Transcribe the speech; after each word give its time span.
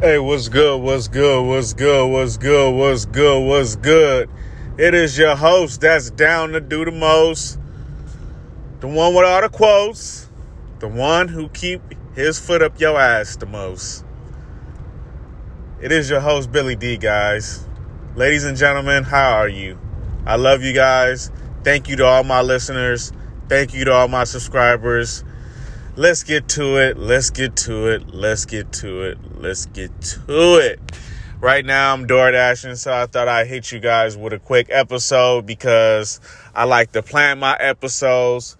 Hey, 0.00 0.18
what's 0.18 0.48
good? 0.48 0.82
What's 0.82 1.06
good? 1.06 1.46
What's 1.46 1.72
good? 1.72 2.10
What's 2.10 2.36
good? 2.36 2.74
What's 2.74 3.04
good? 3.04 3.46
What's 3.46 3.76
good? 3.76 4.28
It 4.76 4.92
is 4.92 5.16
your 5.16 5.36
host 5.36 5.82
that's 5.82 6.10
down 6.10 6.50
to 6.50 6.60
do 6.60 6.84
the 6.84 6.90
most. 6.90 7.60
The 8.80 8.88
one 8.88 9.14
with 9.14 9.24
all 9.24 9.40
the 9.40 9.48
quotes. 9.48 10.28
The 10.80 10.88
one 10.88 11.28
who 11.28 11.48
keep 11.48 11.80
his 12.16 12.40
foot 12.40 12.60
up 12.60 12.80
your 12.80 12.98
ass 12.98 13.36
the 13.36 13.46
most. 13.46 14.04
It 15.80 15.92
is 15.92 16.10
your 16.10 16.20
host, 16.20 16.50
Billy 16.50 16.74
D, 16.74 16.96
guys. 16.96 17.64
Ladies 18.16 18.44
and 18.44 18.58
gentlemen, 18.58 19.04
how 19.04 19.36
are 19.36 19.48
you? 19.48 19.78
I 20.26 20.34
love 20.34 20.64
you 20.64 20.74
guys. 20.74 21.30
Thank 21.62 21.88
you 21.88 21.94
to 21.96 22.04
all 22.04 22.24
my 22.24 22.40
listeners. 22.42 23.12
Thank 23.48 23.72
you 23.72 23.84
to 23.84 23.92
all 23.92 24.08
my 24.08 24.24
subscribers 24.24 25.22
let's 25.96 26.22
get 26.22 26.48
to 26.48 26.76
it. 26.78 26.98
Let's 26.98 27.30
get 27.30 27.56
to 27.56 27.88
it. 27.88 28.14
Let's 28.14 28.44
get 28.44 28.72
to 28.74 29.02
it. 29.02 29.18
Let's 29.40 29.66
get 29.66 30.00
to 30.00 30.56
it. 30.56 30.80
Right 31.40 31.64
now, 31.64 31.92
I'm 31.92 32.06
door 32.06 32.30
dashing, 32.30 32.76
so 32.76 32.92
I 32.92 33.06
thought 33.06 33.28
I'd 33.28 33.46
hit 33.46 33.70
you 33.70 33.78
guys 33.78 34.16
with 34.16 34.32
a 34.32 34.38
quick 34.38 34.68
episode 34.70 35.46
because 35.46 36.20
I 36.54 36.64
like 36.64 36.92
to 36.92 37.02
plan 37.02 37.38
my 37.38 37.54
episodes. 37.56 38.56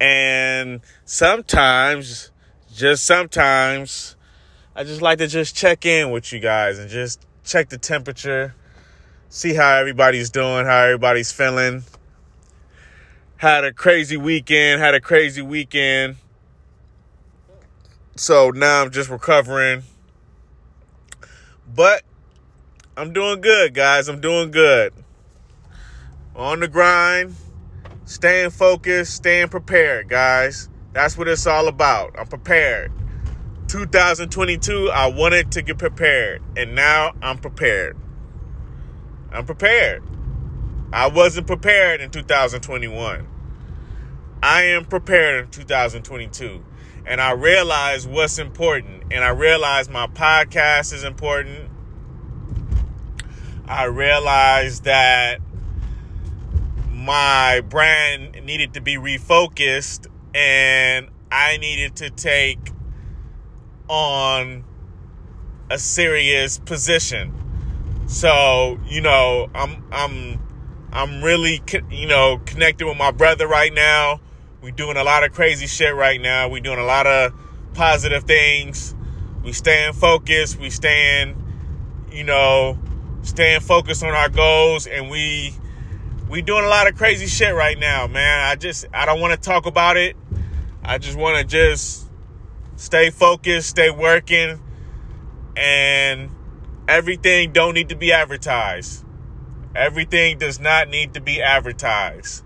And 0.00 0.80
sometimes, 1.04 2.30
just 2.72 3.04
sometimes, 3.04 4.16
I 4.74 4.84
just 4.84 5.02
like 5.02 5.18
to 5.18 5.26
just 5.26 5.54
check 5.54 5.84
in 5.84 6.10
with 6.10 6.32
you 6.32 6.40
guys 6.40 6.78
and 6.78 6.88
just 6.88 7.24
check 7.44 7.68
the 7.68 7.78
temperature, 7.78 8.54
see 9.28 9.54
how 9.54 9.76
everybody's 9.76 10.30
doing, 10.30 10.64
how 10.64 10.84
everybody's 10.84 11.30
feeling. 11.30 11.84
Had 13.36 13.64
a 13.64 13.72
crazy 13.72 14.16
weekend, 14.16 14.80
had 14.80 14.94
a 14.94 15.00
crazy 15.00 15.42
weekend 15.42 16.16
so 18.16 18.50
now 18.50 18.82
I'm 18.82 18.90
just 18.90 19.10
recovering. 19.10 19.82
But 21.74 22.02
I'm 22.96 23.12
doing 23.12 23.40
good, 23.40 23.74
guys. 23.74 24.08
I'm 24.08 24.20
doing 24.20 24.50
good. 24.50 24.92
On 26.36 26.60
the 26.60 26.68
grind, 26.68 27.34
staying 28.04 28.50
focused, 28.50 29.14
staying 29.14 29.48
prepared, 29.48 30.08
guys. 30.08 30.68
That's 30.92 31.18
what 31.18 31.26
it's 31.26 31.46
all 31.46 31.66
about. 31.66 32.16
I'm 32.18 32.26
prepared. 32.26 32.92
2022, 33.68 34.90
I 34.90 35.06
wanted 35.06 35.50
to 35.52 35.62
get 35.62 35.78
prepared, 35.78 36.42
and 36.56 36.74
now 36.74 37.12
I'm 37.20 37.38
prepared. 37.38 37.96
I'm 39.32 39.46
prepared. 39.46 40.02
I 40.92 41.08
wasn't 41.08 41.48
prepared 41.48 42.00
in 42.00 42.10
2021. 42.10 43.26
I 44.42 44.62
am 44.62 44.84
prepared 44.84 45.46
in 45.46 45.50
2022 45.50 46.64
and 47.06 47.20
I 47.20 47.32
realize 47.32 48.06
what's 48.06 48.38
important. 48.38 49.04
And 49.10 49.22
I 49.22 49.28
realize 49.28 49.88
my 49.88 50.06
podcast 50.06 50.92
is 50.92 51.04
important. 51.04 51.70
I 53.66 53.84
realize 53.84 54.80
that 54.80 55.40
my 56.90 57.60
brand 57.60 58.44
needed 58.44 58.74
to 58.74 58.80
be 58.80 58.96
refocused 58.96 60.06
and 60.34 61.08
I 61.30 61.56
needed 61.58 61.96
to 61.96 62.10
take 62.10 62.70
on 63.88 64.64
a 65.70 65.78
serious 65.78 66.58
position. 66.58 67.32
So, 68.06 68.78
you 68.86 69.00
know, 69.00 69.50
I'm 69.54 69.84
I'm 69.90 70.40
I'm 70.92 71.22
really 71.22 71.62
you 71.90 72.06
know 72.06 72.40
connected 72.46 72.86
with 72.86 72.96
my 72.96 73.10
brother 73.10 73.46
right 73.46 73.72
now 73.72 74.20
we 74.64 74.72
doing 74.72 74.96
a 74.96 75.04
lot 75.04 75.24
of 75.24 75.32
crazy 75.34 75.66
shit 75.66 75.94
right 75.94 76.18
now. 76.18 76.48
We 76.48 76.58
doing 76.58 76.78
a 76.78 76.84
lot 76.84 77.06
of 77.06 77.34
positive 77.74 78.24
things. 78.24 78.94
We 79.42 79.52
staying 79.52 79.92
focused. 79.92 80.58
We 80.58 80.70
staying, 80.70 81.36
you 82.10 82.24
know, 82.24 82.78
staying 83.22 83.60
focused 83.60 84.02
on 84.02 84.14
our 84.14 84.30
goals, 84.30 84.86
and 84.86 85.10
we 85.10 85.52
we 86.30 86.40
doing 86.40 86.64
a 86.64 86.68
lot 86.68 86.88
of 86.88 86.96
crazy 86.96 87.26
shit 87.26 87.54
right 87.54 87.78
now, 87.78 88.06
man. 88.06 88.46
I 88.46 88.56
just 88.56 88.86
I 88.94 89.04
don't 89.04 89.20
want 89.20 89.34
to 89.34 89.38
talk 89.38 89.66
about 89.66 89.98
it. 89.98 90.16
I 90.82 90.96
just 90.96 91.18
want 91.18 91.36
to 91.36 91.44
just 91.44 92.08
stay 92.76 93.10
focused, 93.10 93.68
stay 93.68 93.90
working, 93.90 94.62
and 95.58 96.30
everything 96.88 97.52
don't 97.52 97.74
need 97.74 97.90
to 97.90 97.96
be 97.96 98.12
advertised. 98.12 99.04
Everything 99.76 100.38
does 100.38 100.58
not 100.58 100.88
need 100.88 101.12
to 101.12 101.20
be 101.20 101.42
advertised. 101.42 102.42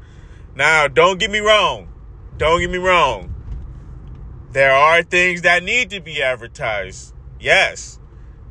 Now, 0.57 0.89
don't 0.89 1.21
get 1.21 1.31
me 1.31 1.39
wrong. 1.39 1.88
Don't 2.39 2.61
get 2.61 2.71
me 2.71 2.79
wrong. 2.79 3.35
There 4.53 4.73
are 4.73 5.03
things 5.03 5.43
that 5.43 5.65
need 5.65 5.91
to 5.91 6.01
be 6.01 6.23
advertised. 6.23 7.13
Yes, 7.41 7.99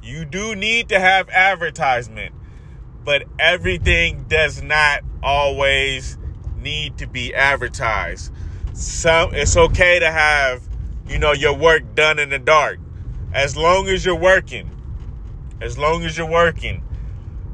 you 0.04 0.26
do 0.26 0.56
need 0.56 0.90
to 0.90 1.00
have 1.00 1.30
advertisement, 1.30 2.36
but 3.06 3.24
everything 3.40 4.26
does 4.28 4.62
not 4.62 5.04
always 5.24 6.18
need 6.58 6.98
to 6.98 7.08
be 7.08 7.34
advertised. 7.34 8.34
Some 8.74 9.34
it's 9.34 9.56
okay 9.56 10.00
to 10.00 10.12
have, 10.12 10.68
you 11.08 11.18
know, 11.18 11.32
your 11.32 11.56
work 11.56 11.96
done 11.96 12.20
in 12.20 12.30
the 12.30 12.40
dark. 12.40 12.80
As 13.34 13.56
long 13.56 13.88
as 13.88 14.06
you're 14.06 14.16
working. 14.16 14.70
As 15.62 15.78
long 15.78 16.04
as 16.04 16.18
you're 16.18 16.30
working. 16.30 16.84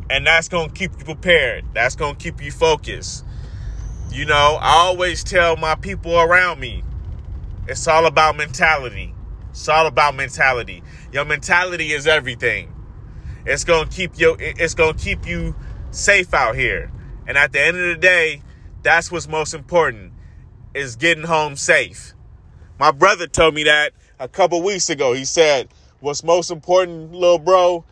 And 0.09 0.25
that's 0.25 0.47
going 0.47 0.69
to 0.69 0.73
keep 0.75 0.97
you 0.97 1.05
prepared. 1.05 1.65
That's 1.73 1.95
going 1.95 2.15
to 2.15 2.23
keep 2.23 2.41
you 2.41 2.51
focused. 2.51 3.23
You 4.13 4.25
know, 4.25 4.59
I 4.61 4.73
always 4.73 5.23
tell 5.23 5.57
my 5.57 5.73
people 5.73 6.19
around 6.19 6.59
me, 6.59 6.83
it's 7.67 7.87
all 7.87 8.05
about 8.05 8.37
mentality. 8.37 9.11
It's 9.49 9.67
all 9.67 9.87
about 9.87 10.13
mentality. 10.13 10.83
Your 11.11 11.25
mentality 11.25 11.93
is 11.93 12.05
everything. 12.05 12.71
It's 13.43 13.63
gonna 13.63 13.89
keep 13.89 14.19
you. 14.19 14.35
It's 14.39 14.75
gonna 14.75 14.93
keep 14.93 15.25
you 15.25 15.55
safe 15.89 16.31
out 16.31 16.55
here. 16.55 16.91
And 17.25 17.39
at 17.39 17.53
the 17.53 17.61
end 17.61 17.75
of 17.75 17.87
the 17.87 17.95
day, 17.95 18.43
that's 18.83 19.11
what's 19.11 19.27
most 19.27 19.55
important: 19.55 20.13
is 20.75 20.95
getting 20.95 21.23
home 21.23 21.55
safe. 21.55 22.13
My 22.79 22.91
brother 22.91 23.25
told 23.25 23.55
me 23.55 23.63
that 23.63 23.93
a 24.19 24.27
couple 24.27 24.61
weeks 24.61 24.91
ago. 24.91 25.13
He 25.13 25.25
said, 25.25 25.69
"What's 26.01 26.23
most 26.23 26.51
important, 26.51 27.13
little 27.13 27.39
bro, 27.39 27.83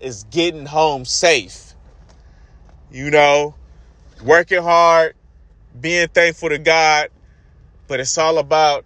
is 0.00 0.24
getting 0.24 0.66
home 0.66 1.04
safe." 1.04 1.74
You 2.90 3.12
know, 3.12 3.54
working 4.24 4.62
hard, 4.62 5.14
being 5.80 6.08
thankful 6.08 6.48
to 6.48 6.58
God, 6.58 7.08
but 7.86 8.00
it's 8.00 8.18
all 8.18 8.38
about 8.38 8.84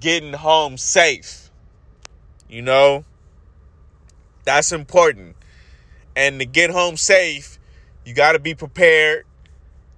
getting 0.00 0.32
home 0.32 0.76
safe. 0.76 1.50
You 2.48 2.62
know, 2.62 3.04
that's 4.44 4.72
important. 4.72 5.36
And 6.16 6.40
to 6.40 6.46
get 6.46 6.70
home 6.70 6.96
safe, 6.96 7.58
you 8.04 8.14
got 8.14 8.32
to 8.32 8.38
be 8.38 8.54
prepared. 8.54 9.24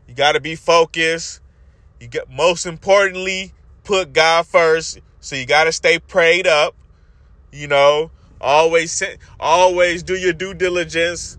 You 0.09 0.15
got 0.15 0.33
to 0.33 0.41
be 0.41 0.57
focused. 0.57 1.41
You 2.01 2.09
get 2.09 2.29
most 2.29 2.67
importantly, 2.67 3.53
put 3.85 4.13
God 4.13 4.47
first. 4.47 5.01
So 5.21 5.37
you 5.37 5.47
got 5.47 5.65
to 5.65 5.73
stay 5.73 5.99
prayed 5.99 6.47
up. 6.47 6.75
You 7.53 7.69
know, 7.69 8.11
always 8.41 9.03
always 9.39 10.03
do 10.03 10.15
your 10.15 10.33
due 10.33 10.55
diligence. 10.55 11.39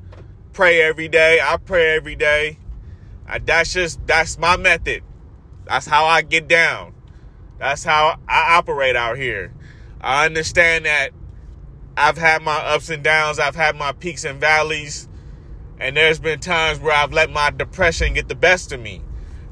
Pray 0.54 0.82
every 0.82 1.08
day. 1.08 1.40
I 1.44 1.58
pray 1.58 1.96
every 1.96 2.16
day. 2.16 2.61
I, 3.28 3.40
that's 3.40 3.74
just 3.74 4.06
that's 4.08 4.38
my 4.38 4.58
method. 4.58 5.04
That's 5.66 5.86
how 5.86 6.06
I 6.06 6.22
get 6.22 6.48
down. 6.48 6.94
That's 7.60 7.84
how 7.84 8.20
I 8.28 8.56
operate 8.58 8.96
out 8.96 9.18
here. 9.18 9.54
I 10.02 10.26
understand 10.26 10.86
that 10.86 11.12
I've 11.96 12.18
had 12.18 12.42
my 12.42 12.56
ups 12.56 12.90
and 12.90 13.04
downs, 13.04 13.38
I've 13.38 13.56
had 13.56 13.76
my 13.76 13.92
peaks 13.92 14.24
and 14.24 14.40
valleys, 14.40 15.08
and 15.80 15.96
there's 15.96 16.20
been 16.20 16.40
times 16.40 16.80
where 16.80 16.96
I've 16.96 17.14
let 17.14 17.30
my 17.30 17.52
depression 17.52 18.14
get 18.14 18.28
the 18.28 18.36
best 18.36 18.72
of 18.72 18.80
me. 18.80 19.02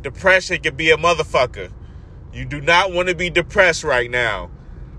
Depression 0.02 0.62
can 0.62 0.76
be 0.76 0.90
a 0.90 0.98
motherfucker. 0.98 1.72
You 2.34 2.46
do 2.46 2.62
not 2.62 2.94
want 2.94 3.10
to 3.10 3.16
be 3.16 3.30
depressed 3.30 3.84
right 3.84 4.10
now. 4.10 4.50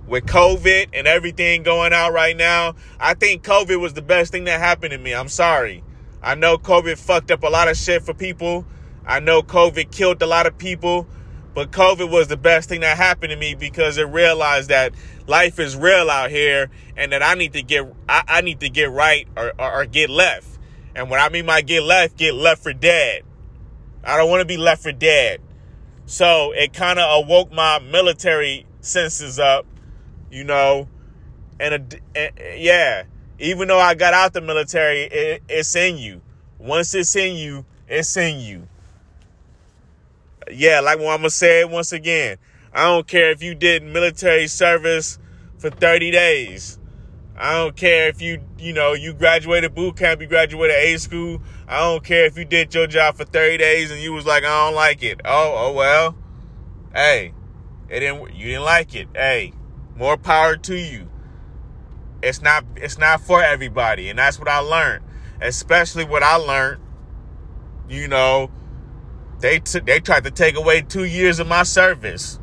With 0.07 0.27
COVID 0.27 0.89
and 0.93 1.07
everything 1.07 1.63
going 1.63 1.93
out 1.93 2.13
right 2.13 2.37
now, 2.37 2.75
I 2.99 3.15
think 3.15 3.45
COVID 3.45 3.81
was 3.81 3.95
the 3.95 4.03
best 4.03 4.33
thing 4.33 4.45
that 4.45 4.61
happened 4.61 4.91
to 4.91 4.99
me. 4.99 5.15
I'm 5.15 5.29
sorry. 5.29 5.85
I 6.23 6.35
know 6.35 6.59
COVID 6.59 6.99
fucked 6.99 7.31
up 7.31 7.43
a 7.43 7.49
lot 7.49 7.69
of 7.69 7.77
shit 7.77 8.03
for 8.03 8.15
people. 8.15 8.67
I 9.07 9.21
know 9.21 9.43
COVID 9.43 9.91
killed 9.91 10.21
a 10.23 10.27
lot 10.27 10.47
of 10.47 10.59
people, 10.59 11.07
but 11.55 11.71
COVID 11.71 12.11
was 12.11 12.29
the 12.29 12.37
best 12.37 12.69
thing 12.69 12.81
that 12.81 12.97
happened 12.97 13.31
to 13.31 13.37
me 13.37 13.55
because 13.55 13.97
it 13.97 14.05
realized 14.05 14.69
that 14.69 14.95
life 15.27 15.59
is 15.59 15.77
real 15.77 16.11
out 16.11 16.31
here 16.31 16.71
and 16.97 17.13
that 17.13 17.23
I 17.23 17.35
need 17.35 17.55
to 17.55 17.63
get 17.63 17.91
I, 18.09 18.23
I 18.29 18.41
need 18.43 18.61
to 18.61 18.69
get 18.69 18.91
right 18.91 19.27
or, 19.37 19.53
or, 19.59 19.81
or 19.81 19.87
get 19.87 20.11
left. 20.11 20.59
And 20.95 21.09
when 21.09 21.21
I 21.21 21.29
mean 21.29 21.47
by 21.47 21.63
get 21.63 21.83
left, 21.83 22.17
get 22.17 22.35
left 22.35 22.63
for 22.63 22.73
dead. 22.73 23.23
I 24.05 24.17
don't 24.17 24.29
want 24.29 24.41
to 24.41 24.47
be 24.47 24.57
left 24.57 24.83
for 24.83 24.93
dead. 24.93 25.41
So 26.07 26.53
it 26.53 26.73
kind 26.73 26.99
of 26.99 27.25
awoke 27.25 27.53
my 27.53 27.79
military 27.79 28.67
senses 28.81 29.39
up, 29.39 29.67
you 30.31 30.45
know, 30.45 30.89
and, 31.59 32.01
and 32.15 32.33
yeah, 32.57 33.05
even 33.41 33.69
though 33.69 33.79
I 33.79 33.95
got 33.95 34.13
out 34.13 34.35
the 34.35 34.43
military, 34.43 35.05
it, 35.05 35.43
it's 35.49 35.75
in 35.75 35.97
you. 35.97 36.21
Once 36.59 36.95
it's 36.95 37.17
in 37.17 37.37
you, 37.37 37.65
it's 37.89 38.17
in 38.17 38.39
you. 38.39 38.69
Yeah, 40.51 40.81
like 40.81 40.99
what 40.99 41.13
I'm 41.13 41.21
gonna 41.21 41.31
say 41.31 41.65
once 41.65 41.93
again. 41.93 42.37
I 42.73 42.85
don't 42.85 43.07
care 43.07 43.31
if 43.31 43.43
you 43.43 43.55
did 43.55 43.83
military 43.83 44.47
service 44.47 45.19
for 45.59 45.71
30 45.71 46.11
days. 46.11 46.79
I 47.37 47.55
don't 47.55 47.75
care 47.75 48.09
if 48.09 48.21
you 48.21 48.43
you 48.59 48.75
know, 48.75 48.93
you 48.93 49.15
graduated 49.15 49.75
boot 49.75 49.97
camp, 49.97 50.21
you 50.21 50.27
graduated 50.27 50.77
A 50.77 50.99
school. 50.99 51.41
I 51.67 51.79
don't 51.79 52.05
care 52.05 52.27
if 52.27 52.37
you 52.37 52.45
did 52.45 52.75
your 52.75 52.87
job 52.87 53.17
for 53.17 53.25
30 53.25 53.57
days 53.57 53.91
and 53.91 54.01
you 54.01 54.13
was 54.13 54.27
like, 54.27 54.45
I 54.45 54.67
don't 54.67 54.75
like 54.75 55.03
it. 55.03 55.23
Oh, 55.25 55.55
oh 55.57 55.73
well. 55.73 56.15
Hey, 56.95 57.33
it 57.89 58.01
didn't 58.01 58.35
you 58.35 58.49
didn't 58.49 58.65
like 58.65 58.95
it. 58.95 59.09
Hey, 59.15 59.55
more 59.97 60.19
power 60.19 60.57
to 60.57 60.77
you. 60.77 61.09
It's 62.23 62.43
not 62.43 62.65
it's 62.77 62.99
not 62.99 63.21
for 63.21 63.43
everybody, 63.43 64.09
and 64.11 64.19
that's 64.19 64.39
what 64.39 64.49
I 64.49 64.59
learned. 64.59 65.05
Especially 65.41 66.05
what 66.05 66.23
I 66.23 66.37
learned, 66.37 66.83
you 67.89 68.09
know, 68.09 68.51
they 69.41 69.59
took 69.61 69.87
they 69.87 70.01
tried 70.01 70.25
to 70.25 70.31
take 70.31 70.57
away 70.57 70.83
2 70.83 71.05
years 71.05 71.39
of 71.39 71.47
my 71.47 71.63
service. 71.63 72.39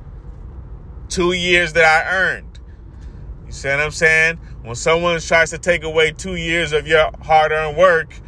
2 1.09 1.33
years 1.33 1.73
that 1.73 1.85
I 1.85 2.09
earned. 2.11 2.59
You 3.45 3.51
see 3.51 3.69
what 3.69 3.79
I'm 3.79 3.91
saying? 3.91 4.37
When 4.63 4.75
someone 4.75 5.19
tries 5.21 5.51
to 5.51 5.57
take 5.57 5.83
away 5.83 6.11
2 6.11 6.35
years 6.35 6.73
of 6.73 6.85
your 6.85 7.11
hard-earned 7.21 7.77
work, 7.77 8.19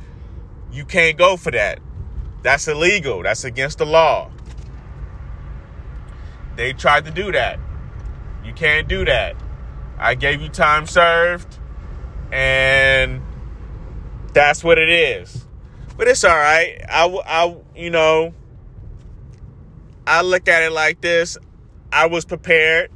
you 0.71 0.85
can't 0.85 1.17
go 1.17 1.35
for 1.35 1.51
that. 1.51 1.79
That's 2.41 2.67
illegal. 2.69 3.23
That's 3.23 3.43
against 3.43 3.79
the 3.79 3.85
law. 3.85 4.31
They 6.55 6.71
tried 6.71 7.05
to 7.05 7.11
do 7.11 7.31
that. 7.33 7.59
You 8.45 8.53
can't 8.53 8.87
do 8.87 9.03
that. 9.03 9.35
I 9.99 10.15
gave 10.15 10.41
you 10.41 10.49
time 10.49 10.87
served, 10.87 11.59
and 12.31 13.21
that's 14.33 14.63
what 14.63 14.77
it 14.77 14.89
is. 14.89 15.45
But 15.97 16.07
it's 16.07 16.23
all 16.23 16.35
right. 16.35 16.81
I, 16.89 17.05
I, 17.25 17.57
you 17.75 17.89
know, 17.89 18.33
I 20.07 20.21
look 20.21 20.47
at 20.47 20.63
it 20.63 20.71
like 20.71 21.01
this. 21.01 21.37
I 21.91 22.05
was 22.05 22.23
prepared 22.23 22.91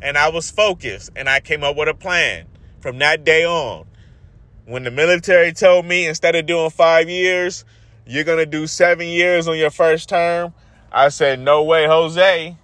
and 0.00 0.16
I 0.16 0.30
was 0.30 0.50
focused 0.50 1.10
and 1.16 1.28
I 1.28 1.40
came 1.40 1.62
up 1.62 1.76
with 1.76 1.88
a 1.88 1.94
plan 1.94 2.46
from 2.80 2.98
that 2.98 3.24
day 3.24 3.44
on. 3.44 3.86
When 4.64 4.84
the 4.84 4.90
military 4.90 5.52
told 5.52 5.84
me 5.84 6.06
instead 6.06 6.34
of 6.34 6.46
doing 6.46 6.70
five 6.70 7.08
years, 7.08 7.64
you're 8.06 8.24
to 8.24 8.46
do 8.46 8.66
seven 8.66 9.06
years 9.06 9.48
on 9.48 9.58
your 9.58 9.70
first 9.70 10.08
term, 10.08 10.54
I 10.90 11.10
said, 11.10 11.40
no 11.40 11.62
way, 11.62 11.86
Jose. 11.86 12.56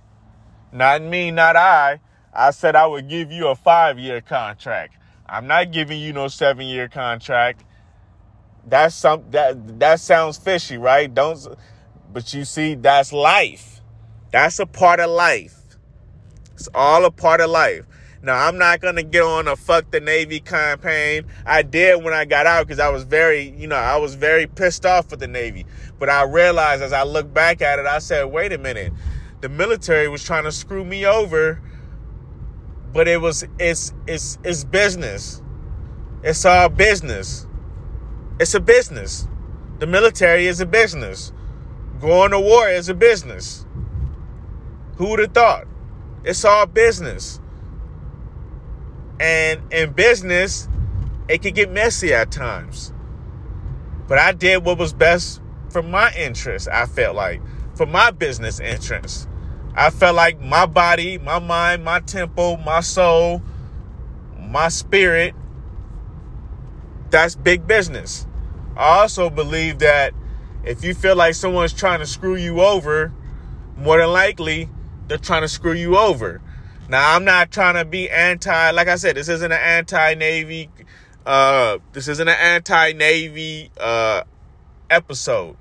Not 0.73 1.03
me, 1.03 1.31
not 1.31 1.57
I. 1.57 2.01
I 2.33 2.51
said 2.51 2.77
I 2.77 2.87
would 2.87 3.09
give 3.09 3.31
you 3.31 3.49
a 3.49 3.55
five 3.55 3.99
year 3.99 4.21
contract. 4.21 4.97
I'm 5.27 5.47
not 5.47 5.73
giving 5.73 6.01
you 6.01 6.13
no 6.13 6.29
seven 6.29 6.67
year 6.67 6.89
contract. 6.89 7.65
That's 8.67 8.95
some 8.95 9.25
that 9.31 9.81
that 9.81 10.01
sounds 10.01 10.39
fishy, 10.39 10.79
right? 10.79 11.13
Don't 11.13 11.47
but 12.13 12.33
you 12.35 12.45
see, 12.45 12.75
that's 12.75 13.13
life. 13.13 13.81
That's 14.31 14.59
a 14.59 14.67
part 14.67 15.01
of 15.01 15.11
life. 15.11 15.59
It's 16.55 16.69
all 16.75 17.05
a 17.05 17.11
part 17.11 17.41
of 17.41 17.51
life. 17.51 17.85
Now, 18.23 18.47
I'm 18.47 18.57
not 18.57 18.81
to 18.81 19.03
get 19.03 19.23
on 19.23 19.49
a 19.49 19.57
fuck 19.57 19.91
the 19.91 19.99
Navy 19.99 20.39
campaign. 20.39 21.25
I 21.45 21.63
did 21.63 22.05
when 22.05 22.15
I 22.15 22.25
got 22.25 22.47
out 22.47 22.67
because 22.67 22.79
I 22.79 22.89
was 22.89 23.03
very, 23.03 23.51
you 23.57 23.67
know, 23.67 23.77
I 23.77 23.97
was 23.97 24.15
very 24.15 24.47
pissed 24.47 24.87
off 24.87 25.11
with 25.11 25.19
the 25.19 25.27
Navy. 25.27 25.67
But 25.99 26.09
I 26.09 26.23
realized 26.23 26.83
as 26.83 26.93
I 26.93 27.03
look 27.03 27.35
back 27.35 27.63
at 27.63 27.81
it, 27.81 27.87
I 27.87 27.99
said, 27.99 28.25
wait 28.27 28.53
a 28.53 28.59
minute. 28.59 28.93
The 29.41 29.49
military 29.49 30.07
was 30.07 30.23
trying 30.23 30.45
to 30.45 30.53
screw 30.53 30.85
me 30.85 31.05
over 31.05 31.61
but 32.93 33.09
it 33.09 33.21
was 33.21 33.45
it's 33.59 33.93
it's 34.07 34.39
it's 34.45 34.65
business. 34.65 35.43
It's 36.23 36.45
all 36.45 36.69
business. 36.69 37.47
It's 38.39 38.55
a 38.55 38.61
business. 38.61 39.27
The 39.79 39.87
military 39.87 40.47
is 40.47 40.61
a 40.61 40.67
business. 40.67 41.33
Going 42.01 42.31
to 42.33 42.41
war 42.41 42.69
is 42.69 42.89
a 42.89 42.95
business. 42.95 43.67
Who 44.97 45.11
would 45.11 45.19
have 45.21 45.33
thought? 45.33 45.67
It's 46.25 46.45
all 46.45 46.67
business. 46.67 47.41
And 49.19 49.73
in 49.73 49.93
business, 49.93 50.69
it 51.29 51.43
could 51.43 51.55
get 51.55 51.71
messy 51.71 52.13
at 52.13 52.31
times. 52.31 52.93
But 54.09 54.19
I 54.19 54.33
did 54.33 54.65
what 54.65 54.79
was 54.79 54.93
best 54.93 55.41
for 55.71 55.83
my 55.83 56.13
interest, 56.15 56.69
I 56.69 56.87
felt 56.87 57.17
like, 57.17 57.41
for 57.75 57.87
my 57.87 58.11
business 58.11 58.61
interests. 58.61 59.27
I 59.75 59.91
felt 59.91 60.17
like 60.17 60.41
my 60.41 60.67
body, 60.67 61.19
my 61.19 61.39
mind, 61.39 61.85
my 61.85 62.01
tempo, 62.01 62.57
my 62.59 62.81
soul, 62.81 63.43
my 64.39 64.69
spirit, 64.69 65.35
that's 67.11 67.35
big 67.35 67.67
business. 67.67 68.27
I 68.77 69.01
also 69.01 69.31
believe 69.31 69.79
that 69.79 70.15
if 70.65 70.85
you 70.85 70.95
feel 70.95 71.17
like 71.17 71.35
someone's 71.35 71.73
trying 71.73 72.01
to 72.01 72.07
screw 72.07 72.37
you 72.37 72.61
over, 72.61 73.13
more 73.77 73.99
than 73.99 74.11
likely 74.11 74.69
they're 75.09 75.19
trying 75.19 75.43
to 75.43 75.49
screw 75.49 75.73
you 75.73 75.97
over. 75.97 76.41
Now, 76.89 77.15
I'm 77.15 77.25
not 77.25 77.51
trying 77.51 77.75
to 77.75 77.85
be 77.85 78.11
anti, 78.11 78.71
like 78.73 78.89
I 78.89 78.97
said, 78.97 79.17
this 79.17 79.29
isn't 79.29 79.53
an 79.53 79.59
anti 79.59 80.15
Navy, 80.15 80.69
uh, 81.25 81.79
this 81.93 82.09
isn't 82.09 82.29
an 82.29 82.37
anti 82.39 82.93
Navy, 82.93 83.71
uh, 83.81 84.23
episode. 84.91 85.57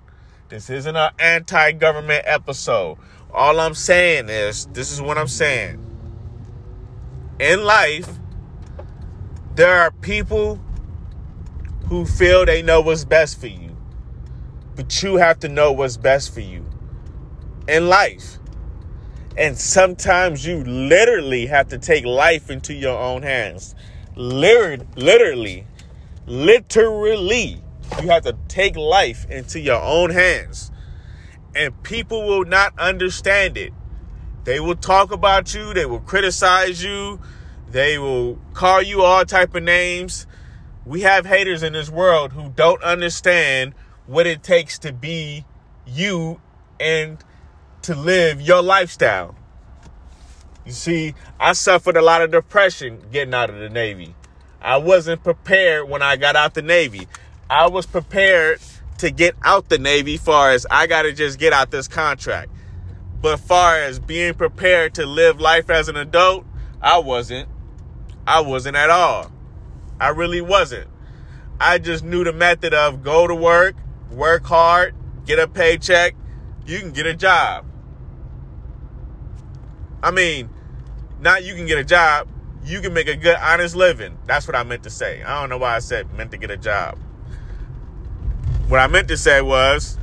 This 0.52 0.70
isn't 0.70 0.98
an 0.98 1.12
anti 1.18 1.72
government 1.72 2.24
episode. 2.26 2.98
All 3.34 3.58
I'm 3.58 3.74
saying 3.74 4.28
is, 4.28 4.66
this 4.74 4.92
is 4.92 5.02
what 5.02 5.18
I'm 5.18 5.30
saying. 5.30 5.82
In 7.40 7.64
life, 7.64 8.10
there 9.56 9.80
are 9.80 9.92
people 9.92 10.60
who 11.88 12.06
feel 12.06 12.46
they 12.46 12.62
know 12.62 12.82
what's 12.82 13.06
best 13.06 13.40
for 13.40 13.48
you, 13.48 13.78
but 14.76 15.02
you 15.02 15.16
have 15.16 15.40
to 15.40 15.48
know 15.48 15.72
what's 15.72 15.96
best 15.96 16.34
for 16.34 16.42
you 16.42 16.66
in 17.70 17.88
life. 17.88 18.38
And 19.38 19.58
sometimes 19.58 20.46
you 20.46 20.66
literally 20.66 21.46
have 21.46 21.70
to 21.70 21.78
take 21.78 22.04
life 22.04 22.50
into 22.50 22.74
your 22.74 23.00
own 23.00 23.24
hands. 23.24 23.74
Literally, 24.18 24.86
literally, 24.98 25.66
literally, 26.28 27.64
you 28.02 28.10
have 28.10 28.24
to 28.24 28.36
take 28.48 28.76
life 28.76 29.30
into 29.30 29.60
your 29.60 29.82
own 29.82 30.10
hands 30.10 30.72
and 31.56 31.84
people 31.84 32.26
will 32.26 32.46
not 32.46 32.78
understand 32.80 33.58
it. 33.58 33.74
They 34.44 34.60
will 34.60 34.76
talk 34.76 35.12
about 35.12 35.54
you, 35.54 35.74
they 35.74 35.86
will 35.86 36.00
criticize 36.00 36.84
you, 36.84 37.20
they 37.70 37.98
will 37.98 38.40
call 38.54 38.82
you 38.82 39.02
all 39.02 39.26
type 39.26 39.54
of 39.56 39.64
names. 39.64 40.26
We 40.86 41.02
have 41.02 41.26
haters 41.26 41.62
in 41.62 41.74
this 41.74 41.90
world 41.90 42.34
who 42.34 42.50
don't 42.50 42.82
understand 42.82 43.76
what 44.08 44.26
it 44.26 44.42
takes 44.42 44.80
to 44.80 44.92
be 44.92 45.46
you 45.86 46.42
and 46.80 47.24
to 47.84 47.96
live 47.96 48.42
your 48.42 48.62
lifestyle. 48.62 49.36
You 50.66 50.72
see, 50.72 51.16
I 51.40 51.54
suffered 51.54 51.98
a 51.98 52.02
lot 52.02 52.22
of 52.22 52.32
depression 52.32 53.02
getting 53.12 53.34
out 53.34 53.50
of 53.50 53.58
the 53.58 53.70
Navy. 53.70 54.16
I 54.62 54.78
wasn't 54.78 55.24
prepared 55.24 55.90
when 55.90 56.02
I 56.02 56.18
got 56.18 56.36
out 56.36 56.54
the 56.54 56.62
Navy. 56.62 57.08
I 57.52 57.68
was 57.68 57.86
prepared 57.86 58.62
to 59.00 59.12
get 59.12 59.36
out 59.44 59.68
the 59.68 59.78
Navy 59.78 60.16
far 60.16 60.52
as 60.52 60.66
I 60.72 60.88
got 60.88 61.02
to 61.02 61.12
just 61.12 61.38
get 61.38 61.52
out 61.52 61.70
this 61.70 61.90
contract. 61.90 62.50
But 63.20 63.42
far 63.42 63.76
as 63.76 64.00
being 64.00 64.36
prepared 64.36 64.94
to 64.96 65.06
live 65.06 65.42
life 65.42 65.70
as 65.70 65.90
an 65.90 65.98
adult, 65.98 66.46
I 66.82 67.00
wasn't. 67.00 67.50
I 68.26 68.40
wasn't 68.40 68.78
at 68.78 68.90
all. 68.90 69.34
I 70.00 70.10
really 70.10 70.40
wasn't. 70.40 70.88
I 71.60 71.78
just 71.78 72.06
knew 72.06 72.24
the 72.24 72.32
method 72.32 72.74
of 72.74 73.04
go 73.04 73.28
to 73.28 73.36
work, 73.36 73.76
work 74.10 74.46
hard, 74.46 74.96
get 75.26 75.38
a 75.38 75.46
paycheck, 75.46 76.16
you 76.66 76.80
can 76.80 76.92
get 76.92 77.06
a 77.06 77.14
job. 77.14 77.66
I 80.02 80.12
mean, 80.12 80.50
not 81.20 81.44
you 81.44 81.54
can 81.56 81.66
get 81.66 81.78
a 81.78 81.84
job, 81.84 82.30
you 82.64 82.80
can 82.80 82.94
make 82.94 83.10
a 83.10 83.18
good, 83.18 83.36
honest 83.36 83.76
living. 83.76 84.18
That's 84.26 84.48
what 84.48 84.56
I 84.56 84.64
meant 84.64 84.84
to 84.84 84.90
say. 84.90 85.22
I 85.22 85.42
don't 85.42 85.50
know 85.50 85.58
why 85.58 85.76
I 85.76 85.80
said 85.80 86.14
meant 86.14 86.32
to 86.32 86.38
get 86.38 86.50
a 86.50 86.56
job. 86.56 86.98
What 88.72 88.80
I 88.80 88.88
meant 88.88 89.10
to 89.10 89.18
say 89.18 89.42
was 89.42 89.98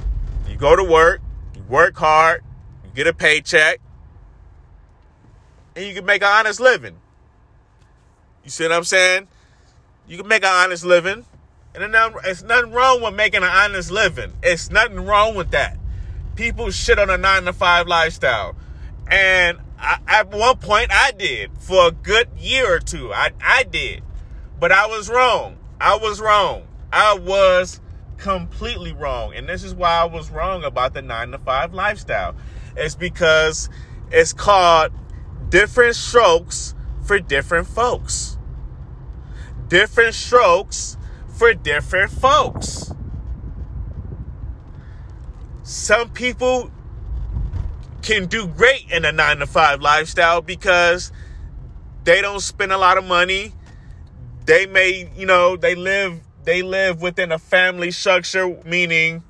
you 0.47 0.55
go 0.55 0.77
to 0.77 0.85
work, 0.85 1.23
you 1.57 1.63
work 1.71 1.97
hard, 1.97 2.45
you 2.85 2.91
get 2.95 3.07
a 3.07 3.15
paycheck, 3.15 3.81
and 5.75 5.87
you 5.87 5.95
can 5.95 6.05
make 6.05 6.21
an 6.21 6.29
honest 6.29 6.61
living. 6.61 6.97
You 8.45 8.51
see 8.51 8.65
what 8.65 8.73
I'm 8.73 8.85
saying? 8.85 9.27
You 10.07 10.19
can 10.19 10.29
make 10.29 10.45
an 10.45 10.51
honest 10.53 10.85
living. 10.85 11.25
And 11.75 11.97
it's 12.27 12.43
nothing 12.43 12.73
wrong 12.73 13.01
with 13.01 13.15
making 13.15 13.43
an 13.43 13.49
honest 13.49 13.91
living. 13.91 14.35
It's 14.43 14.71
nothing 14.71 15.01
wrong 15.01 15.35
with 15.35 15.51
that. 15.53 15.79
People 16.37 16.71
shit 16.71 16.99
on 16.99 17.09
a 17.09 17.17
nine 17.17 17.45
to 17.45 17.55
five 17.55 17.89
lifestyle. 17.89 18.55
And 19.11 19.61
I, 19.79 19.97
at 20.07 20.31
one 20.31 20.59
point, 20.59 20.91
I 20.93 21.13
did 21.13 21.53
for 21.59 21.89
a 21.89 21.91
good 21.91 22.29
year 22.37 22.77
or 22.77 22.81
two. 22.81 23.15
I, 23.15 23.31
I 23.43 23.63
did. 23.63 24.03
But 24.61 24.73
I 24.73 24.89
was 24.89 25.09
wrong. 25.09 25.57
I 25.81 25.97
was 25.97 26.21
wrong. 26.21 26.65
I 26.93 27.15
was 27.15 27.81
completely 28.19 28.93
wrong. 28.93 29.35
And 29.35 29.49
this 29.49 29.65
is 29.65 29.75
why 29.75 30.01
I 30.01 30.05
was 30.05 30.31
wrong 30.31 30.65
about 30.65 30.95
the 30.95 31.03
nine 31.03 31.31
to 31.31 31.39
five 31.39 31.73
lifestyle. 31.73 32.35
It's 32.77 32.95
because 32.95 33.69
it's 34.11 34.33
called 34.33 34.93
different 35.49 35.97
strokes 35.97 36.75
for 37.03 37.19
different 37.19 37.67
folks. 37.67 38.39
Different 39.69 40.15
strokes 40.15 40.97
for 41.29 41.55
different 41.55 42.11
folks. 42.11 42.93
Some 45.63 46.11
people 46.11 46.71
can 48.03 48.27
do 48.27 48.47
great 48.47 48.91
in 48.91 49.05
a 49.05 49.13
nine 49.13 49.39
to 49.39 49.47
five 49.47 49.81
lifestyle 49.81 50.41
because 50.41 51.13
they 52.05 52.23
don't 52.23 52.41
spend 52.41 52.73
a 52.73 52.79
lot 52.79 52.97
of 52.97 53.05
money 53.05 53.53
they 54.49 54.65
may, 54.65 55.11
you 55.15 55.27
know, 55.27 55.59
they 55.59 55.75
live 55.75 56.19
they 56.49 56.63
live 56.63 57.03
within 57.03 57.31
a 57.31 57.39
family 57.39 57.91
structure, 57.91 58.57
meaning 58.65 59.23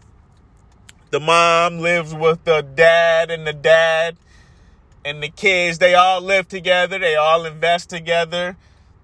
the 1.10 1.18
mom 1.18 1.80
lives 1.80 2.14
with 2.14 2.44
the 2.44 2.62
dad 2.62 3.28
and 3.28 3.44
the 3.44 3.52
dad 3.52 4.16
and 5.04 5.20
the 5.20 5.28
kids. 5.28 5.78
They 5.78 5.94
all 5.94 6.20
live 6.20 6.46
together. 6.46 6.96
They 6.96 7.16
all 7.16 7.44
invest 7.44 7.90
together. 7.90 8.56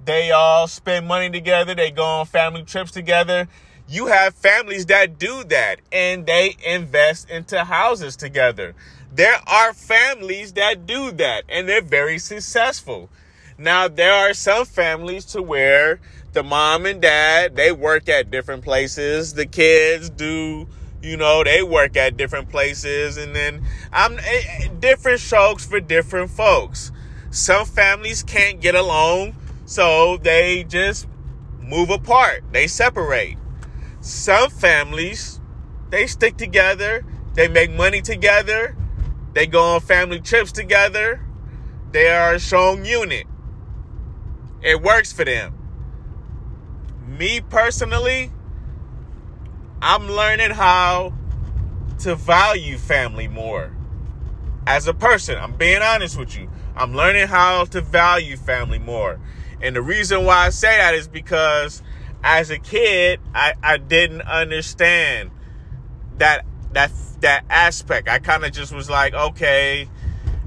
They 0.05 0.31
all 0.31 0.69
spend 0.69 1.09
money 1.09 1.29
together. 1.29 1.75
They 1.75 1.91
go 1.91 2.05
on 2.05 2.27
family 2.27 2.63
trips 2.63 2.93
together. 2.93 3.49
You 3.89 4.07
have 4.07 4.37
families 4.37 4.87
that 4.87 5.19
do 5.19 5.43
that 5.49 5.81
and 5.91 6.25
they 6.25 6.55
invest 6.65 7.29
into 7.29 7.65
houses 7.65 8.15
together. 8.15 8.77
There 9.13 9.41
are 9.45 9.75
families 9.75 10.53
that 10.53 10.87
do 10.87 11.11
that 11.11 11.43
and 11.49 11.69
they're 11.69 11.83
very 11.83 12.21
successful. 12.21 13.11
Now, 13.59 13.89
there 13.89 14.13
are 14.13 14.35
some 14.35 14.67
families 14.67 15.25
to 15.27 15.43
where 15.43 15.99
the 16.35 16.43
mom 16.43 16.85
and 16.85 17.01
dad, 17.01 17.57
they 17.57 17.73
work 17.73 18.09
at 18.09 18.31
different 18.31 18.65
places. 18.65 19.35
The 19.35 19.47
kids 19.47 20.11
do, 20.11 20.69
you 21.01 21.17
know, 21.17 21.45
they 21.45 21.63
work 21.63 21.97
at 21.97 22.17
different 22.17 22.51
places. 22.51 23.17
And 23.17 23.35
then 23.35 23.65
I'm 23.93 24.19
eh, 24.19 24.43
eh, 24.47 24.69
different 24.81 25.21
strokes 25.21 25.65
for 25.65 25.81
different 25.81 26.31
folks. 26.31 26.91
Some 27.31 27.65
families 27.67 28.23
can't 28.23 28.61
get 28.61 28.75
along, 28.75 29.37
so 29.65 30.19
they 30.19 30.65
just 30.65 31.07
move 31.61 31.91
apart. 31.91 32.45
They 32.53 32.67
separate. 32.67 33.39
Some 34.01 34.51
families, 34.51 35.41
they 35.91 36.07
stick 36.07 36.37
together. 36.37 37.05
They 37.35 37.49
make 37.49 37.73
money 37.73 38.03
together. 38.03 38.77
They 39.33 39.47
go 39.47 39.63
on 39.75 39.81
family 39.81 40.21
trips 40.21 40.53
together. 40.53 41.21
They 41.93 42.09
are 42.09 42.35
a 42.35 42.41
strong 42.41 42.85
unit. 42.85 43.27
It 44.63 44.83
works 44.83 45.13
for 45.13 45.25
them. 45.25 45.64
Me 47.19 47.41
personally, 47.41 48.33
I'm 49.81 50.09
learning 50.09 50.51
how 50.51 51.15
to 52.01 52.17
value 52.17 52.77
family 52.77 53.29
more. 53.29 53.71
As 54.67 54.89
a 54.89 54.95
person, 54.95 55.39
I'm 55.39 55.53
being 55.53 55.81
honest 55.81 56.19
with 56.19 56.37
you. 56.37 56.51
I'm 56.75 56.93
learning 56.93 57.29
how 57.29 57.67
to 57.67 57.81
value 57.81 58.37
family 58.37 58.81
more. 58.81 59.21
And 59.63 59.77
the 59.77 59.83
reason 59.83 60.25
why 60.25 60.47
I 60.47 60.51
say 60.51 60.77
that 60.77 60.95
is 60.95 61.07
because 61.07 61.83
as 62.25 62.51
a 62.51 62.59
kid, 62.59 63.21
I, 63.33 63.55
I 63.63 63.77
didn't 63.77 64.23
understand 64.23 65.31
that 66.19 66.45
that 66.73 66.91
that 67.21 67.45
aspect. 67.49 68.09
I 68.09 68.19
kind 68.19 68.45
of 68.45 68.51
just 68.51 68.75
was 68.75 68.91
like, 68.91 69.15
okay, 69.15 69.89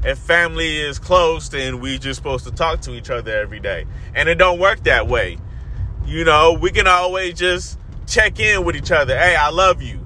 if 0.04 0.18
family 0.18 0.80
is 0.80 1.00
close, 1.00 1.48
then 1.48 1.80
we 1.80 1.98
just 1.98 2.18
supposed 2.18 2.44
to 2.44 2.52
talk 2.52 2.82
to 2.82 2.94
each 2.94 3.10
other 3.10 3.32
every 3.40 3.62
day. 3.62 3.86
And 4.14 4.28
it 4.28 4.36
don't 4.36 4.60
work 4.60 4.84
that 4.84 5.08
way. 5.08 5.38
You 6.08 6.24
know, 6.24 6.54
we 6.54 6.72
can 6.72 6.88
always 6.88 7.34
just 7.34 7.78
check 8.08 8.40
in 8.40 8.64
with 8.64 8.78
each 8.78 8.92
other. 8.92 9.18
Hey, 9.18 9.36
I 9.36 9.50
love 9.50 9.82
you. 9.82 10.00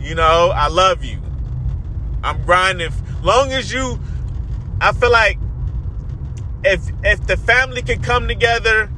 You 0.00 0.16
know, 0.16 0.50
I 0.52 0.66
love 0.66 1.04
you. 1.04 1.20
I'm 2.24 2.44
grinding. 2.44 2.90
Long 3.22 3.52
as 3.52 3.72
you, 3.72 4.00
I 4.80 4.92
feel 4.92 5.12
like 5.12 5.38
if 6.64 6.90
if 7.04 7.24
the 7.28 7.36
family 7.36 7.82
can 7.82 8.02
come 8.02 8.26
together 8.26 8.90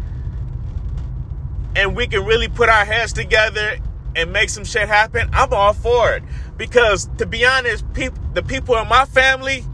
and 1.77 1.95
we 1.95 2.07
can 2.07 2.25
really 2.25 2.49
put 2.49 2.71
our 2.71 2.87
heads 2.87 3.13
together 3.13 3.77
and 4.17 4.33
make 4.33 4.49
some 4.49 4.65
shit 4.65 4.89
happen, 4.89 5.29
I'm 5.35 5.53
all 5.53 5.75
for 5.75 6.15
it. 6.15 6.23
Because 6.57 7.11
to 7.19 7.27
be 7.27 7.45
honest, 7.45 7.85
people, 7.93 8.19
the 8.33 8.43
people 8.43 8.79
in 8.79 8.89
my 8.89 9.05
family, 9.05 9.67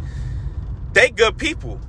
they 0.92 1.10
good 1.10 1.38
people. 1.38 1.80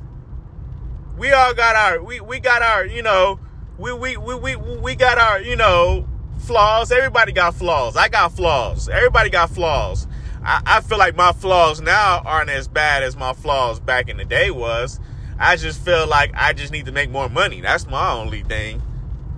We 1.17 1.31
all 1.31 1.55
got 1.55 1.75
our 1.75 2.03
we, 2.03 2.19
we 2.21 2.39
got 2.39 2.61
our, 2.61 2.85
you 2.85 3.01
know, 3.01 3.39
we, 3.77 3.93
we 3.93 4.17
we 4.17 4.35
we 4.35 4.55
we 4.55 4.95
got 4.95 5.17
our, 5.17 5.39
you 5.39 5.55
know, 5.55 6.07
flaws. 6.39 6.91
Everybody 6.91 7.31
got 7.31 7.55
flaws. 7.55 7.95
I 7.95 8.09
got 8.09 8.31
flaws. 8.33 8.89
Everybody 8.89 9.29
got 9.29 9.49
flaws. 9.49 10.07
I, 10.43 10.61
I 10.65 10.81
feel 10.81 10.97
like 10.97 11.15
my 11.15 11.31
flaws 11.31 11.81
now 11.81 12.21
aren't 12.25 12.49
as 12.49 12.67
bad 12.67 13.03
as 13.03 13.15
my 13.15 13.33
flaws 13.33 13.79
back 13.79 14.09
in 14.09 14.17
the 14.17 14.25
day 14.25 14.51
was. 14.51 14.99
I 15.39 15.55
just 15.55 15.79
feel 15.81 16.07
like 16.07 16.31
I 16.33 16.53
just 16.53 16.71
need 16.71 16.85
to 16.85 16.91
make 16.91 17.11
more 17.11 17.29
money. 17.29 17.61
That's 17.61 17.87
my 17.87 18.11
only 18.11 18.43
thing. 18.43 18.81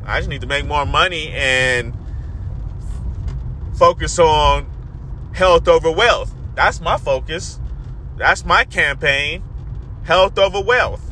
I 0.06 0.20
just 0.20 0.30
need 0.30 0.42
to 0.42 0.48
make 0.48 0.66
more 0.66 0.86
money 0.86 1.30
and 1.30 1.94
focus 3.76 4.18
on 4.20 4.70
health 5.34 5.68
over 5.68 5.92
wealth. 5.92 6.34
That's 6.56 6.80
my 6.80 6.98
focus. 6.98 7.60
That's 8.18 8.46
my 8.46 8.64
campaign 8.64 9.44
health 10.04 10.40
over 10.40 10.62
wealth. 10.62 11.09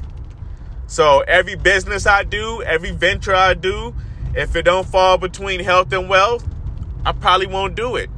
So 0.88 1.20
every 1.28 1.56
business 1.56 2.08
I 2.08 2.24
do, 2.24 2.62
every 2.64 2.92
venture 2.92 3.36
I 3.36 3.54
do, 3.54 3.94
if 4.34 4.56
it 4.56 4.64
don't 4.64 4.88
fall 4.88 5.18
between 5.18 5.60
health 5.60 5.92
and 5.92 6.10
wealth, 6.10 6.48
I 7.06 7.12
probably 7.12 7.48
won't 7.48 7.76
do 7.76 7.98
it. 7.98 8.10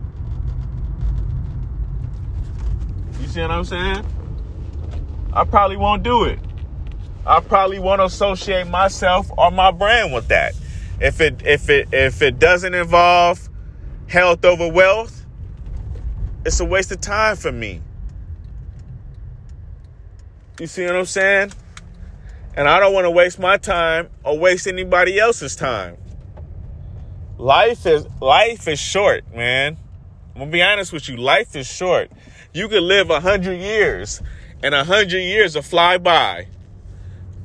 You 3.19 3.27
see 3.27 3.41
what 3.41 3.51
I'm 3.51 3.65
saying? 3.65 4.05
I 5.33 5.43
probably 5.43 5.77
won't 5.77 6.03
do 6.03 6.23
it. 6.23 6.39
I 7.25 7.39
probably 7.39 7.79
won't 7.79 8.01
associate 8.01 8.67
myself 8.67 9.29
or 9.37 9.51
my 9.51 9.71
brand 9.71 10.13
with 10.13 10.27
that. 10.29 10.53
If 10.99 11.21
it 11.21 11.41
if 11.45 11.69
it 11.69 11.89
if 11.91 12.21
it 12.21 12.39
doesn't 12.39 12.73
involve 12.73 13.49
health 14.07 14.43
over 14.45 14.67
wealth, 14.67 15.25
it's 16.45 16.59
a 16.59 16.65
waste 16.65 16.91
of 16.91 17.01
time 17.01 17.35
for 17.35 17.51
me. 17.51 17.81
You 20.59 20.67
see 20.67 20.85
what 20.85 20.95
I'm 20.95 21.05
saying? 21.05 21.51
And 22.55 22.67
I 22.67 22.79
don't 22.79 22.93
want 22.93 23.05
to 23.05 23.11
waste 23.11 23.39
my 23.39 23.57
time 23.57 24.09
or 24.23 24.37
waste 24.37 24.67
anybody 24.67 25.19
else's 25.19 25.55
time. 25.55 25.97
Life 27.37 27.85
is 27.85 28.05
life 28.19 28.67
is 28.67 28.79
short, 28.79 29.33
man. 29.33 29.77
I'm 30.33 30.41
gonna 30.41 30.51
be 30.51 30.61
honest 30.61 30.91
with 30.91 31.07
you. 31.07 31.15
Life 31.15 31.55
is 31.55 31.67
short. 31.67 32.11
You 32.53 32.67
could 32.67 32.83
live 32.83 33.09
a 33.09 33.21
hundred 33.21 33.59
years, 33.59 34.21
and 34.61 34.75
a 34.75 34.83
hundred 34.83 35.19
years 35.19 35.55
will 35.55 35.61
fly 35.61 35.97
by. 35.97 36.47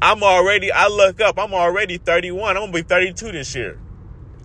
I'm 0.03 0.23
already. 0.23 0.73
I 0.73 0.89
look 0.89 1.21
up. 1.21 1.39
I'm 1.39 1.55
already 1.55 1.99
31. 1.99 2.57
I'm 2.57 2.63
gonna 2.65 2.73
be 2.73 2.83
32 2.83 3.33
this 3.33 3.55
year. 3.55 3.79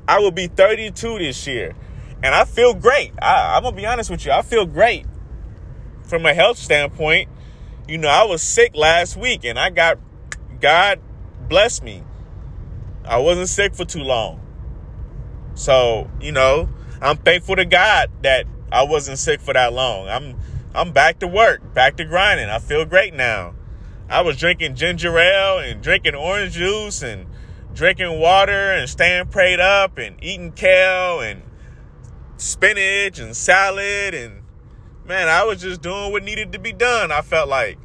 I 0.07 0.19
will 0.19 0.31
be 0.31 0.47
32 0.47 1.19
this 1.19 1.47
year, 1.47 1.75
and 2.21 2.35
I 2.35 2.45
feel 2.45 2.75
great. 2.75 3.13
I, 3.19 3.55
I'm 3.55 3.63
gonna 3.63 3.75
be 3.75 3.87
honest 3.87 4.11
with 4.11 4.25
you. 4.25 4.31
I 4.31 4.43
feel 4.43 4.67
great 4.67 5.07
from 6.03 6.25
a 6.25 6.33
health 6.33 6.57
standpoint 6.57 7.29
you 7.89 7.97
know, 7.97 8.07
I 8.07 8.23
was 8.25 8.43
sick 8.43 8.75
last 8.75 9.17
week 9.17 9.43
and 9.43 9.57
I 9.57 9.71
got, 9.71 9.97
God 10.61 10.99
bless 11.47 11.81
me. 11.81 12.03
I 13.05 13.17
wasn't 13.17 13.49
sick 13.49 13.75
for 13.75 13.85
too 13.85 14.03
long. 14.03 14.41
So, 15.55 16.09
you 16.21 16.31
know, 16.31 16.69
I'm 17.01 17.17
thankful 17.17 17.55
to 17.55 17.65
God 17.65 18.11
that 18.21 18.45
I 18.71 18.83
wasn't 18.83 19.17
sick 19.17 19.41
for 19.41 19.53
that 19.53 19.73
long. 19.73 20.07
I'm, 20.07 20.39
I'm 20.73 20.91
back 20.91 21.19
to 21.19 21.27
work, 21.27 21.73
back 21.73 21.97
to 21.97 22.05
grinding. 22.05 22.49
I 22.49 22.59
feel 22.59 22.85
great 22.85 23.13
now. 23.13 23.55
I 24.09 24.21
was 24.21 24.37
drinking 24.37 24.75
ginger 24.75 25.17
ale 25.17 25.59
and 25.59 25.81
drinking 25.81 26.15
orange 26.15 26.53
juice 26.53 27.01
and 27.01 27.27
drinking 27.73 28.19
water 28.19 28.71
and 28.71 28.89
staying 28.89 29.27
prayed 29.27 29.59
up 29.59 29.97
and 29.97 30.21
eating 30.23 30.51
kale 30.51 31.19
and 31.21 31.43
spinach 32.37 33.19
and 33.19 33.35
salad 33.35 34.13
and 34.13 34.43
man, 35.05 35.27
I 35.27 35.43
was 35.43 35.61
just 35.61 35.81
doing 35.81 36.11
what 36.11 36.23
needed 36.23 36.51
to 36.53 36.59
be 36.59 36.71
done, 36.71 37.11
I 37.11 37.21
felt 37.21 37.49
like. 37.49 37.77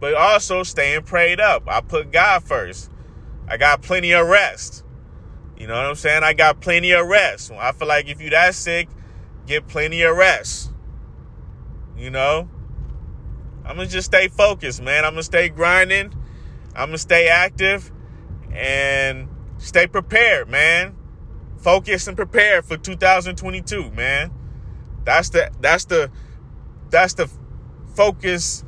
But 0.00 0.14
also 0.14 0.62
staying 0.62 1.02
prayed 1.02 1.40
up. 1.40 1.64
I 1.66 1.80
put 1.80 2.12
God 2.12 2.44
first. 2.44 2.90
I 3.48 3.56
got 3.56 3.82
plenty 3.82 4.12
of 4.12 4.26
rest. 4.26 4.84
You 5.56 5.66
know 5.66 5.74
what 5.74 5.86
I'm 5.86 5.94
saying? 5.94 6.22
I 6.22 6.34
got 6.34 6.60
plenty 6.60 6.90
of 6.92 7.06
rest. 7.06 7.50
I 7.52 7.72
feel 7.72 7.88
like 7.88 8.08
if 8.08 8.20
you 8.20 8.30
that 8.30 8.54
sick, 8.54 8.88
get 9.46 9.66
plenty 9.68 10.02
of 10.02 10.16
rest. 10.16 10.70
You 11.96 12.10
know? 12.10 12.50
I'm 13.64 13.76
gonna 13.76 13.88
just 13.88 14.06
stay 14.06 14.28
focused, 14.28 14.80
man. 14.80 15.04
I'm 15.04 15.12
gonna 15.12 15.24
stay 15.24 15.48
grinding. 15.48 16.14
I'm 16.74 16.88
gonna 16.88 16.98
stay 16.98 17.28
active 17.28 17.90
and 18.52 19.28
stay 19.58 19.86
prepared, 19.86 20.48
man. 20.48 20.94
Focus 21.58 22.06
and 22.06 22.16
prepare 22.16 22.62
for 22.62 22.76
2022, 22.76 23.90
man. 23.90 24.30
That's 25.04 25.30
the 25.30 25.50
that's 25.60 25.86
the 25.86 26.10
that's 26.90 27.14
the 27.14 27.28
focus. 27.94 28.64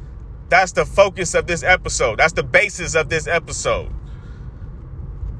That's 0.49 0.73
the 0.73 0.85
focus 0.85 1.35
of 1.35 1.47
this 1.47 1.62
episode. 1.62 2.19
That's 2.19 2.33
the 2.33 2.43
basis 2.43 2.95
of 2.95 3.09
this 3.09 3.26
episode. 3.26 3.90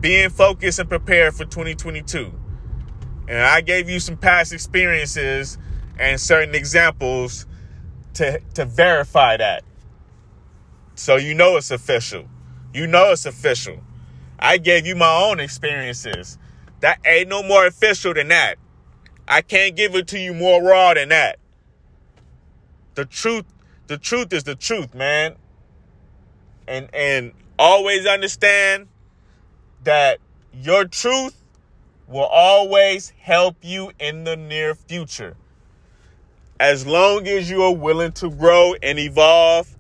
Being 0.01 0.31
focused 0.31 0.79
and 0.79 0.89
prepared 0.89 1.35
for 1.35 1.45
2022. 1.45 2.33
And 3.29 3.39
I 3.39 3.61
gave 3.61 3.89
you 3.89 4.01
some 4.01 4.17
past 4.17 4.53
experiences 4.53 5.59
and 5.99 6.21
certain 6.21 6.55
examples 6.55 7.47
to, 8.15 8.41
to 8.55 8.65
verify 8.65 9.37
that. 9.37 9.65
So 10.95 11.17
you 11.17 11.35
know 11.35 11.57
it's 11.57 11.71
official. 11.71 12.29
You 12.75 12.87
know 12.87 13.13
it's 13.13 13.27
official. 13.27 13.79
I 14.39 14.59
gave 14.59 14.87
you 14.87 14.95
my 14.95 15.23
own 15.25 15.41
experiences. 15.41 16.39
That 16.81 16.99
ain't 17.05 17.29
no 17.29 17.43
more 17.43 17.67
official 17.67 18.15
than 18.15 18.29
that. 18.29 18.57
I 19.27 19.43
can't 19.43 19.77
give 19.77 19.95
it 19.95 20.07
to 20.09 20.19
you 20.19 20.33
more 20.33 20.63
raw 20.63 20.95
than 20.95 21.11
that. 21.11 21.39
The 22.95 23.05
truth, 23.05 23.45
the 23.89 23.99
truth 23.99 24.33
is 24.33 24.45
the 24.45 24.55
truth, 24.55 24.95
man. 24.95 25.35
And 26.69 26.89
and 26.95 27.33
always 27.59 28.07
understand 28.07 28.89
that 29.85 30.19
your 30.53 30.85
truth 30.85 31.35
will 32.07 32.27
always 32.27 33.11
help 33.19 33.57
you 33.63 33.91
in 33.99 34.25
the 34.25 34.37
near 34.37 34.75
future. 34.75 35.37
As 36.61 36.87
long 36.87 37.27
as 37.27 37.51
you 37.51 37.63
are 37.63 37.75
willing 37.75 38.13
to 38.13 38.31
grow 38.31 38.75
and 38.83 38.99
evolve 38.99 39.75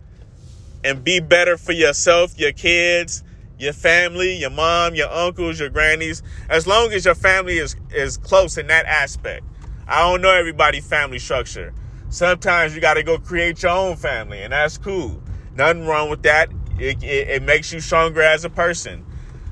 and 0.84 1.02
be 1.04 1.20
better 1.20 1.56
for 1.56 1.72
yourself, 1.72 2.38
your 2.38 2.52
kids, 2.52 3.24
your 3.58 3.72
family, 3.72 4.36
your 4.36 4.50
mom, 4.50 4.94
your 4.94 5.10
uncles, 5.10 5.58
your 5.58 5.70
grannies, 5.70 6.22
as 6.48 6.66
long 6.66 6.92
as 6.92 7.04
your 7.04 7.16
family 7.16 7.58
is, 7.58 7.76
is 7.90 8.16
close 8.16 8.56
in 8.56 8.68
that 8.68 8.86
aspect. 8.86 9.44
I 9.88 10.00
don't 10.00 10.20
know 10.20 10.30
everybody's 10.30 10.86
family 10.86 11.18
structure. 11.18 11.74
Sometimes 12.10 12.74
you 12.74 12.80
got 12.80 12.94
to 12.94 13.02
go 13.02 13.18
create 13.18 13.62
your 13.62 13.72
own 13.72 13.96
family, 13.96 14.42
and 14.42 14.52
that's 14.52 14.78
cool. 14.78 15.22
Nothing 15.54 15.86
wrong 15.86 16.08
with 16.08 16.22
that. 16.22 16.50
It, 16.78 17.02
it, 17.02 17.28
it 17.28 17.42
makes 17.42 17.72
you 17.72 17.80
stronger 17.80 18.22
as 18.22 18.44
a 18.44 18.50
person. 18.50 19.04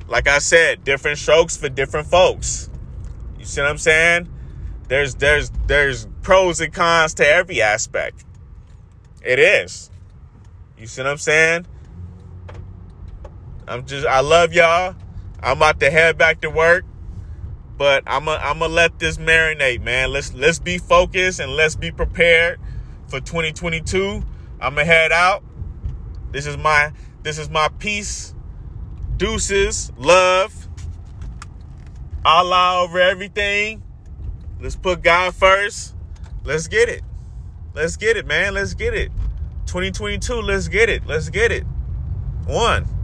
Like 0.09 0.29
I 0.29 0.39
said, 0.39 0.85
different 0.85 1.19
strokes 1.19 1.57
for 1.57 1.69
different 1.69 2.07
folks. 2.07 2.71
You 3.39 3.45
see 3.45 3.61
what 3.61 3.71
I'm 3.71 3.79
saying? 3.79 4.29
There's 4.89 5.17
there's 5.17 5.51
there's 5.67 6.07
pros 6.23 6.61
and 6.61 6.73
cons 6.73 7.15
to 7.15 7.27
every 7.27 7.61
aspect. 7.61 8.25
It 9.23 9.39
is. 9.39 9.91
You 10.79 10.87
see 10.87 11.03
what 11.03 11.11
I'm 11.11 11.19
saying? 11.19 11.67
I'm 13.67 13.85
just 13.85 14.07
I 14.07 14.21
love 14.21 14.53
y'all. 14.53 14.95
I'm 15.43 15.57
about 15.57 15.81
to 15.81 15.91
head 15.91 16.17
back 16.17 16.41
to 16.43 16.51
work. 16.51 16.85
But 17.79 18.05
I'm 18.07 18.27
a, 18.29 18.33
I'm 18.33 18.59
gonna 18.59 18.73
let 18.73 18.99
this 18.99 19.19
marinate, 19.19 19.83
man. 19.83 20.13
Let's 20.13 20.33
let's 20.33 20.59
be 20.59 20.79
focused 20.79 21.41
and 21.41 21.53
let's 21.53 21.77
be 21.77 21.91
prepared 21.91 22.59
for 23.09 23.21
2022. 23.21 24.23
I'm 24.61 24.75
gonna 24.75 24.85
head 24.85 25.13
out. 25.13 25.45
This 26.31 26.47
is 26.47 26.57
my 26.57 26.93
this 27.23 27.39
is 27.39 27.51
my 27.51 27.69
peace. 27.79 28.35
Deuces, 29.17 29.93
love. 29.97 30.69
Allah 32.25 32.83
over 32.83 32.99
everything. 32.99 33.83
Let's 34.61 34.77
put 34.77 35.03
God 35.03 35.35
first. 35.35 35.95
Let's 36.45 36.69
get 36.69 36.89
it. 36.89 37.03
Let's 37.75 37.97
get 37.97 38.17
it, 38.17 38.27
man. 38.27 38.55
Let's 38.55 38.75
get 38.75 38.95
it. 38.95 39.13
2022, 39.67 40.35
let's 40.41 40.69
get 40.69 40.89
it. 40.89 41.07
Let's 41.07 41.29
get 41.29 41.53
it. 41.53 41.65
One. 42.47 42.96